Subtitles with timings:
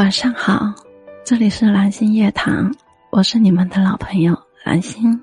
[0.00, 0.72] 晚上好，
[1.26, 2.70] 这里是蓝星夜谈，
[3.10, 4.34] 我是你们的老朋友
[4.64, 5.22] 蓝星。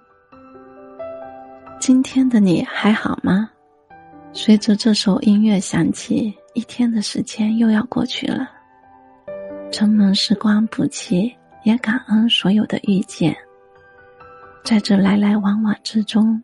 [1.79, 3.49] 今天的你还好吗？
[4.33, 8.47] 随着这首音乐响起，一天的时间又要过去了。
[9.71, 13.35] 承蒙时光不弃，也感恩所有的遇见。
[14.63, 16.39] 在这来来往往之中，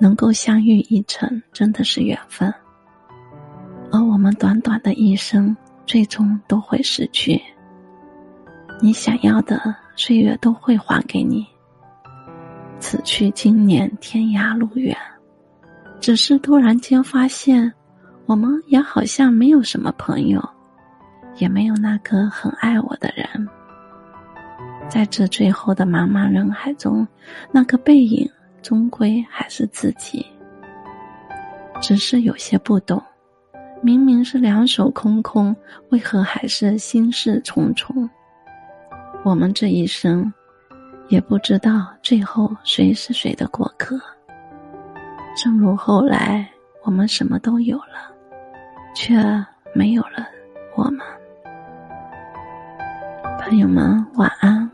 [0.00, 2.50] 能够相遇一程，真的是缘分。
[3.92, 7.38] 而我们短短的一生，最终都会失去。
[8.80, 11.46] 你想要的岁月都会还给你。
[12.78, 14.96] 此去经年，天涯路远。
[16.00, 17.72] 只是突然间发现，
[18.26, 20.42] 我们也好像没有什么朋友，
[21.36, 23.26] 也没有那个很爱我的人。
[24.86, 27.08] 在这最后的茫茫人海中，
[27.50, 28.28] 那个背影
[28.60, 30.26] 终归还是自己。
[31.80, 33.02] 只是有些不懂，
[33.82, 35.56] 明明是两手空空，
[35.88, 38.08] 为何还是心事重重？
[39.24, 40.30] 我们这一生，
[41.08, 43.98] 也不知道最后谁是谁的过客。
[45.34, 46.46] 正如后来
[46.82, 48.12] 我们什么都有了，
[48.94, 49.16] 却
[49.74, 50.28] 没有了
[50.76, 51.00] 我们。
[53.40, 54.70] 朋友们，晚安。